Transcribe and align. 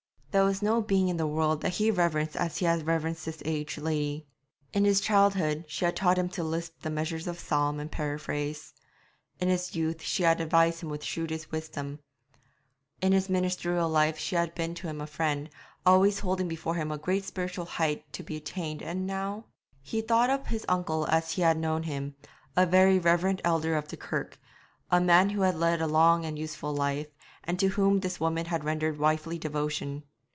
There 0.33 0.45
was 0.45 0.61
no 0.61 0.81
being 0.81 1.09
in 1.09 1.17
the 1.17 1.27
world 1.27 1.59
that 1.59 1.73
he 1.73 1.91
reverenced 1.91 2.37
as 2.37 2.59
he 2.59 2.65
had 2.65 2.87
reverenced 2.87 3.25
this 3.25 3.41
aged 3.43 3.79
lady. 3.79 4.27
In 4.71 4.85
his 4.85 5.01
childhood 5.01 5.65
she 5.67 5.83
had 5.83 5.97
taught 5.97 6.17
him 6.17 6.29
to 6.29 6.41
lisp 6.41 6.79
the 6.83 6.89
measures 6.89 7.27
of 7.27 7.37
psalm 7.37 7.81
and 7.81 7.91
paraphrase; 7.91 8.73
in 9.41 9.49
his 9.49 9.75
youth 9.75 10.01
she 10.01 10.23
had 10.23 10.39
advised 10.39 10.79
him 10.83 10.87
with 10.89 11.03
shrewdest 11.03 11.51
wisdom; 11.51 11.99
in 13.01 13.11
his 13.11 13.27
ministerial 13.27 13.89
life 13.89 14.17
she 14.17 14.37
had 14.37 14.55
been 14.55 14.73
to 14.75 14.87
him 14.87 15.01
a 15.01 15.05
friend, 15.05 15.49
always 15.85 16.19
holding 16.19 16.47
before 16.47 16.75
him 16.75 16.93
a 16.93 16.97
greater 16.97 17.25
spiritual 17.25 17.65
height 17.65 18.05
to 18.13 18.23
be 18.23 18.37
attained, 18.37 18.81
and 18.81 19.05
now 19.05 19.43
He 19.81 19.99
thought 19.99 20.29
upon 20.29 20.45
his 20.45 20.65
uncle 20.69 21.07
as 21.07 21.31
he 21.31 21.41
had 21.41 21.57
known 21.57 21.83
him, 21.83 22.15
a 22.55 22.65
very 22.65 22.99
reverent 22.99 23.41
elder 23.43 23.75
of 23.75 23.89
the 23.89 23.97
kirk, 23.97 24.39
a 24.89 25.01
man 25.01 25.31
who 25.31 25.41
had 25.41 25.55
led 25.57 25.81
a 25.81 25.87
long 25.87 26.23
and 26.23 26.39
useful 26.39 26.73
life, 26.73 27.07
and 27.43 27.59
to 27.59 27.67
whom 27.67 27.99
this 27.99 28.21
woman 28.21 28.45
had 28.45 28.63
rendered 28.63 28.97
wifely 28.97 29.37
devotion. 29.37 30.03